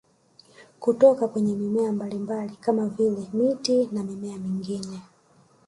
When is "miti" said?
3.33-3.89